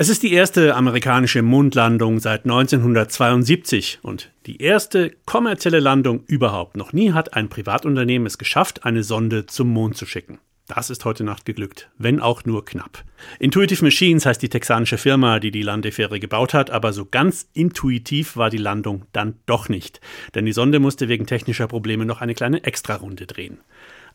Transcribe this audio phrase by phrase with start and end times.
[0.00, 6.74] Es ist die erste amerikanische Mondlandung seit 1972 und die erste kommerzielle Landung überhaupt.
[6.74, 10.38] Noch nie hat ein Privatunternehmen es geschafft, eine Sonde zum Mond zu schicken.
[10.68, 13.04] Das ist heute Nacht geglückt, wenn auch nur knapp.
[13.40, 18.38] Intuitive Machines heißt die texanische Firma, die die Landefähre gebaut hat, aber so ganz intuitiv
[18.38, 20.00] war die Landung dann doch nicht.
[20.34, 23.58] Denn die Sonde musste wegen technischer Probleme noch eine kleine Extrarunde drehen.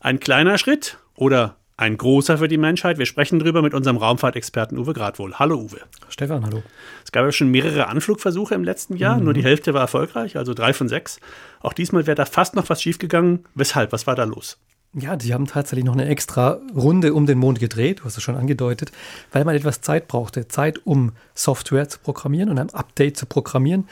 [0.00, 2.98] Ein kleiner Schritt oder ein großer für die Menschheit.
[2.98, 5.34] Wir sprechen darüber mit unserem Raumfahrtexperten Uwe Gradwohl.
[5.34, 5.80] Hallo Uwe.
[6.08, 6.62] Stefan, hallo.
[7.04, 9.24] Es gab ja schon mehrere Anflugversuche im letzten Jahr, mhm.
[9.24, 11.20] nur die Hälfte war erfolgreich, also drei von sechs.
[11.60, 13.44] Auch diesmal wäre da fast noch was schiefgegangen.
[13.54, 13.92] Weshalb?
[13.92, 14.58] Was war da los?
[14.94, 18.22] Ja, die haben tatsächlich noch eine extra Runde um den Mond gedreht, du hast es
[18.22, 18.92] schon angedeutet,
[19.30, 20.48] weil man etwas Zeit brauchte.
[20.48, 23.86] Zeit, um Software zu programmieren und ein Update zu programmieren.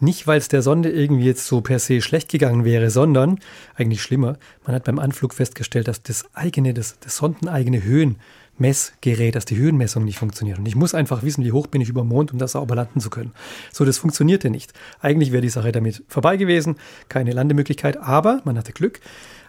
[0.00, 3.40] Nicht, weil es der Sonde irgendwie jetzt so per se schlecht gegangen wäre, sondern
[3.74, 4.38] eigentlich schlimmer.
[4.64, 10.04] Man hat beim Anflug festgestellt, dass das eigene, das, das sondeneigene Höhenmessgerät, dass die Höhenmessung
[10.04, 10.58] nicht funktioniert.
[10.58, 12.76] Und ich muss einfach wissen, wie hoch bin ich über dem Mond, um das sauber
[12.76, 13.32] landen zu können.
[13.72, 14.72] So, das funktionierte nicht.
[15.00, 16.76] Eigentlich wäre die Sache damit vorbei gewesen,
[17.08, 19.00] keine Landemöglichkeit, aber man hatte Glück.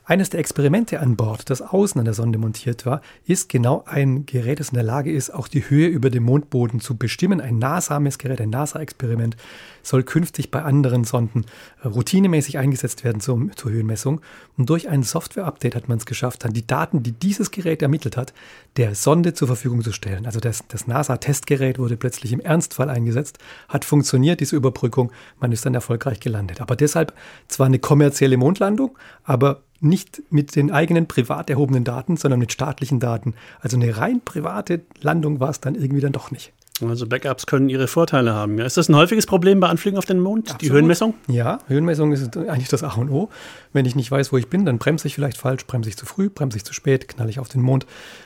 [0.10, 4.26] Eines der Experimente an Bord, das außen an der Sonde montiert war, ist genau ein
[4.26, 7.40] Gerät, das in der Lage ist, auch die Höhe über dem Mondboden zu bestimmen.
[7.40, 9.38] Ein NASA-Messgerät, ein NASA-Experiment
[9.84, 11.46] soll künftig bei anderen Sonden
[11.84, 14.22] äh, routinemäßig eingesetzt werden zur, zur Höhenmessung.
[14.58, 18.18] Und durch ein Software-Update hat man es geschafft, dann die Daten, die dieses Gerät ermittelt
[18.18, 18.34] hat,
[18.78, 20.26] der Sonde zur Verfügung zu stellen.
[20.26, 25.68] Also das, das NASA-Testgerät wurde plötzlich im Ernstfall eingesetzt, hat funktioniert, diese Überbrückung, man ist
[25.68, 26.62] dann erfolgreich gelandet.
[26.62, 27.14] Aber deshalb
[27.48, 33.00] zwar eine kommerzielle Mondlandung, aber nicht mit den eigenen privat erhobenen Daten, sondern mit staatlichen
[33.00, 33.34] Daten.
[33.60, 36.54] Also eine rein private Landung war es dann irgendwie dann doch nicht.
[36.88, 38.58] Also Backups können ihre Vorteile haben.
[38.58, 38.66] Ja.
[38.66, 40.62] Ist das ein häufiges Problem bei Anflügen auf den Mond, Absolut.
[40.62, 41.14] die Höhenmessung?
[41.28, 43.30] Ja, Höhenmessung ist eigentlich das A und O.
[43.74, 46.06] Wenn ich nicht weiß, wo ich bin, dann bremse ich vielleicht falsch, bremse ich zu
[46.06, 47.86] früh, bremse ich zu spät, knall ich auf den Mond.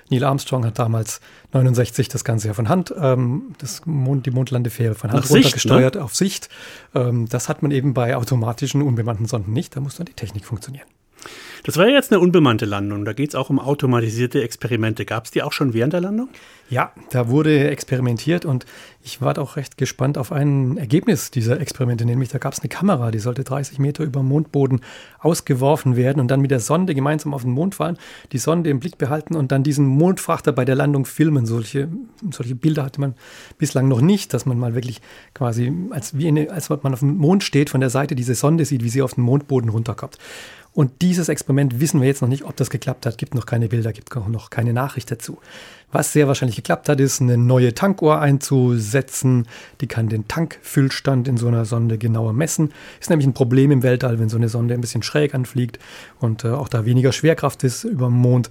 [0.10, 1.20] Neil Armstrong hat damals
[1.54, 5.94] 69 das Ganze ja von Hand, ähm, das Mond, die Mondlandefähre von Hand Nach runtergesteuert
[5.94, 6.04] Sicht, ne?
[6.04, 6.50] auf Sicht.
[6.94, 9.76] Ähm, das hat man eben bei automatischen, unbemannten Sonden nicht.
[9.76, 10.88] Da muss dann die Technik funktionieren.
[11.64, 13.06] Das war ja jetzt eine unbemannte Landung.
[13.06, 15.06] Da geht es auch um automatisierte Experimente.
[15.06, 16.28] Gab es die auch schon während der Landung?
[16.70, 18.66] Ja, da wurde experimentiert und
[19.02, 22.06] ich war auch recht gespannt auf ein Ergebnis dieser Experimente.
[22.06, 24.82] Nämlich da gab es eine Kamera, die sollte 30 Meter über dem Mondboden
[25.20, 27.98] ausgeworfen werden und dann mit der Sonde gemeinsam auf den Mond fahren,
[28.32, 31.46] die Sonde im Blick behalten und dann diesen Mondfrachter bei der Landung filmen.
[31.46, 31.90] Solche,
[32.32, 33.14] solche Bilder hatte man
[33.58, 35.00] bislang noch nicht, dass man mal wirklich
[35.34, 38.66] quasi, als, wie eine, als man auf dem Mond steht, von der Seite diese Sonde
[38.66, 40.18] sieht, wie sie auf den Mondboden runterkommt.
[40.74, 43.18] Und dieses Experiment wissen wir jetzt noch nicht, ob das geklappt hat.
[43.18, 45.38] Gibt noch keine Bilder, gibt noch keine Nachricht dazu.
[45.94, 49.48] Was sehr wahrscheinlich geklappt hat, ist eine neue Tankuhr einzusetzen.
[49.80, 52.74] Die kann den Tankfüllstand in so einer Sonde genauer messen.
[53.00, 55.78] Ist nämlich ein Problem im Weltall, wenn so eine Sonde ein bisschen schräg anfliegt
[56.20, 58.50] und äh, auch da weniger Schwerkraft ist über dem Mond,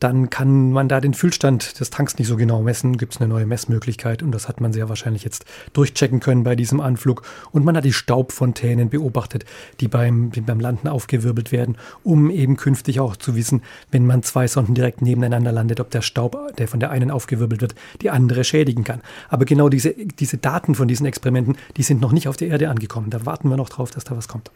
[0.00, 2.98] dann kann man da den Füllstand des Tanks nicht so genau messen.
[2.98, 6.56] Gibt es eine neue Messmöglichkeit und das hat man sehr wahrscheinlich jetzt durchchecken können bei
[6.56, 7.22] diesem Anflug.
[7.52, 9.46] Und man hat die Staubfontänen beobachtet,
[9.80, 14.22] die beim, die beim Landen aufgewirbelt werden, um eben künftig auch zu wissen, wenn man
[14.22, 18.10] zwei Sonden direkt nebeneinander landet, ob der Staub, der von der einen aufgewirbelt wird, die
[18.10, 19.00] andere schädigen kann.
[19.28, 22.68] Aber genau diese, diese Daten von diesen Experimenten, die sind noch nicht auf der Erde
[22.68, 23.08] angekommen.
[23.08, 24.50] Da warten wir noch drauf, dass da was kommt.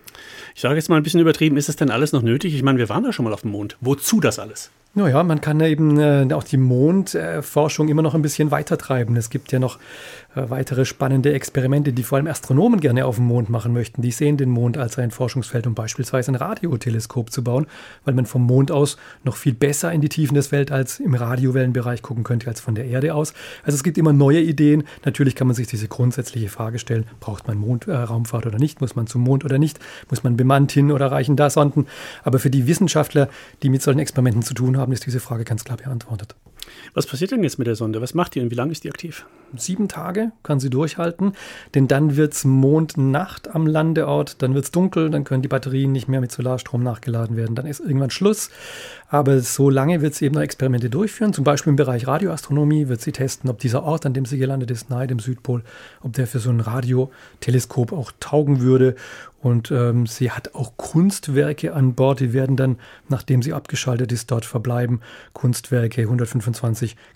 [0.54, 2.54] Ich sage jetzt mal ein bisschen übertrieben, ist es denn alles noch nötig?
[2.54, 3.76] Ich meine, wir waren da schon mal auf dem Mond.
[3.80, 4.70] Wozu das alles?
[4.96, 9.14] Naja, man kann eben äh, auch die Mondforschung immer noch ein bisschen weiter treiben.
[9.16, 9.78] Es gibt ja noch
[10.36, 14.02] äh, weitere spannende Experimente, die vor allem Astronomen gerne auf dem Mond machen möchten.
[14.02, 17.66] Die sehen den Mond als ein Forschungsfeld, um beispielsweise ein Radioteleskop zu bauen,
[18.04, 22.02] weil man vom Mond aus noch viel besser in die Tiefen des Weltalls im Radiowellenbereich
[22.02, 23.34] gucken könnte als von der Erde aus.
[23.64, 24.84] Also es gibt immer neue Ideen.
[25.04, 28.80] Natürlich kann man sich diese grundsätzliche Frage stellen, braucht man Mondraumfahrt äh, oder nicht?
[28.80, 29.78] Muss man zum Mond oder nicht?
[30.10, 31.86] Muss man bemannt hin oder reichen da Sonden?
[32.24, 33.28] Aber für die Wissenschaftler,
[33.62, 36.36] die mit solchen Experimenten zu tun haben, haben, ist diese Frage ganz klar beantwortet.
[36.94, 38.00] Was passiert denn jetzt mit der Sonde?
[38.00, 39.26] Was macht die und wie lange ist die aktiv?
[39.56, 41.32] Sieben Tage kann sie durchhalten,
[41.74, 45.92] denn dann wird es Mondnacht am Landeort, dann wird es dunkel, dann können die Batterien
[45.92, 48.50] nicht mehr mit Solarstrom nachgeladen werden, dann ist irgendwann Schluss.
[49.08, 53.00] Aber so lange wird sie eben noch Experimente durchführen, zum Beispiel im Bereich Radioastronomie wird
[53.00, 55.62] sie testen, ob dieser Ort, an dem sie gelandet ist, nahe dem Südpol,
[56.02, 58.96] ob der für so ein Radioteleskop auch taugen würde.
[59.46, 62.78] Und ähm, sie hat auch Kunstwerke an Bord, die werden dann,
[63.08, 65.02] nachdem sie abgeschaltet ist, dort verbleiben.
[65.34, 66.55] Kunstwerke, 125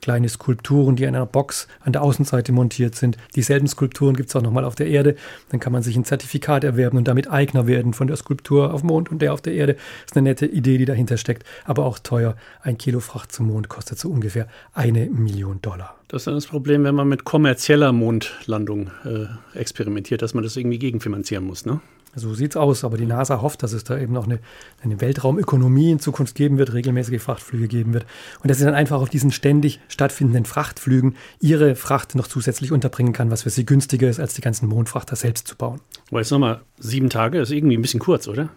[0.00, 3.16] kleine Skulpturen, die in einer Box an der Außenseite montiert sind.
[3.34, 5.16] Dieselben Skulpturen gibt es auch nochmal auf der Erde.
[5.48, 8.82] Dann kann man sich ein Zertifikat erwerben und damit Eigner werden von der Skulptur auf
[8.82, 9.76] dem Mond und der auf der Erde.
[10.06, 11.44] Ist eine nette Idee, die dahinter steckt.
[11.64, 12.36] Aber aber auch teuer.
[12.62, 15.96] Ein Kilo Fracht zum Mond kostet so ungefähr eine Million Dollar.
[16.08, 20.56] Das ist dann das Problem, wenn man mit kommerzieller Mondlandung äh, experimentiert, dass man das
[20.56, 21.80] irgendwie gegenfinanzieren muss, ne?
[22.14, 24.40] So sieht's aus, aber die NASA hofft, dass es da eben noch eine,
[24.82, 28.04] eine Weltraumökonomie in Zukunft geben wird, regelmäßige Frachtflüge geben wird
[28.42, 33.12] und dass sie dann einfach auf diesen ständig stattfindenden Frachtflügen ihre Fracht noch zusätzlich unterbringen
[33.12, 35.80] kann, was für sie günstiger ist, als die ganzen Mondfrachter selbst zu bauen.
[36.10, 38.48] Aber jetzt nochmal sieben Tage, ist irgendwie ein bisschen kurz, oder?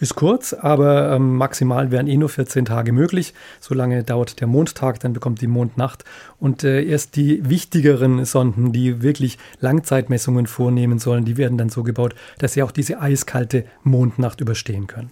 [0.00, 3.34] Ist kurz, aber ähm, maximal wären eh nur 14 Tage möglich.
[3.58, 6.04] Solange dauert der Mondtag, dann bekommt die Mondnacht.
[6.38, 11.82] Und äh, erst die wichtigeren Sonden, die wirklich Langzeitmessungen vornehmen sollen, die werden dann so
[11.82, 15.10] gebaut, dass sie auch diese eiskalte Mondnacht überstehen können.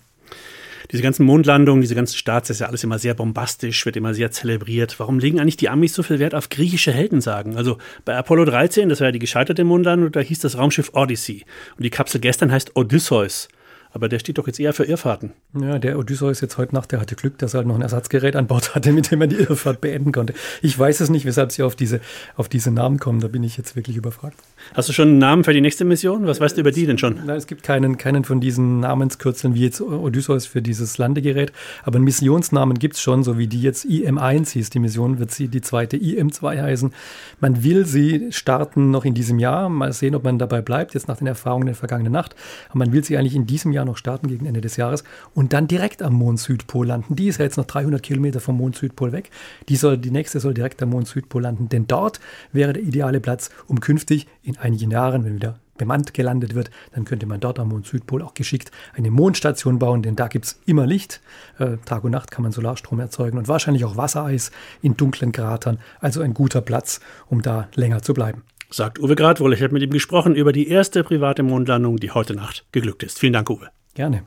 [0.92, 4.14] Diese ganzen Mondlandungen, diese ganzen Starts, das ist ja alles immer sehr bombastisch, wird immer
[4.14, 5.00] sehr zelebriert.
[5.00, 7.56] Warum legen eigentlich die Amis so viel Wert auf griechische Heldensagen?
[7.56, 11.44] Also bei Apollo 13, das war ja die gescheiterte Mondlandung, da hieß das Raumschiff Odyssey.
[11.76, 13.48] Und die Kapsel gestern heißt Odysseus.
[13.96, 15.32] Aber der steht doch jetzt eher für Irrfahrten.
[15.58, 18.36] Ja, der Odysseus jetzt heute Nacht, der hatte Glück, dass er halt noch ein Ersatzgerät
[18.36, 20.34] an Bord hatte, mit dem er die Irrfahrt beenden konnte.
[20.60, 22.02] Ich weiß es nicht, weshalb sie auf diese,
[22.36, 23.20] auf diese Namen kommen.
[23.20, 24.36] Da bin ich jetzt wirklich überfragt.
[24.74, 26.26] Hast du schon einen Namen für die nächste Mission?
[26.26, 27.24] Was weißt du über die denn schon?
[27.24, 31.52] Nein, es gibt keinen, keinen von diesen Namenskürzeln wie jetzt Odysseus für dieses Landegerät.
[31.82, 34.68] Aber einen Missionsnamen gibt es schon, so wie die jetzt IM1 hieß.
[34.68, 36.92] Die Mission wird sie die zweite IM2 heißen.
[37.40, 39.70] Man will sie starten noch in diesem Jahr.
[39.70, 42.36] Mal sehen, ob man dabei bleibt, jetzt nach den Erfahrungen der vergangenen Nacht.
[42.68, 45.04] Aber man will sie eigentlich in diesem Jahr noch starten gegen Ende des Jahres
[45.34, 47.16] und dann direkt am Mond-Südpol landen.
[47.16, 49.30] Die ist ja jetzt noch 300 Kilometer vom Mond-Südpol weg.
[49.68, 52.20] Die, soll, die nächste soll direkt am Mond-Südpol landen, denn dort
[52.52, 57.04] wäre der ideale Platz, um künftig in einigen Jahren, wenn wieder bemannt gelandet wird, dann
[57.04, 60.86] könnte man dort am Mond-Südpol auch geschickt eine Mondstation bauen, denn da gibt es immer
[60.86, 61.20] Licht.
[61.58, 64.50] Äh, Tag und Nacht kann man Solarstrom erzeugen und wahrscheinlich auch Wassereis
[64.82, 65.78] in dunklen Kratern.
[66.00, 68.42] Also ein guter Platz, um da länger zu bleiben.
[68.70, 69.54] Sagt Uwe Gradwohl.
[69.54, 73.18] Ich habe mit ihm gesprochen über die erste private Mondlandung, die heute Nacht geglückt ist.
[73.18, 73.68] Vielen Dank, Uwe.
[73.94, 74.26] Gerne.